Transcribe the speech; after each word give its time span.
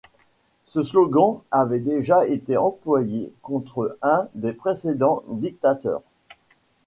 Ce 0.65 0.81
slogan 0.81 1.43
avait 1.51 1.77
déjà 1.77 2.27
été 2.27 2.57
employé 2.57 3.31
contre 3.43 3.99
un 4.01 4.27
des 4.33 4.51
précédents 4.51 5.21
dictateurs. 5.29 6.01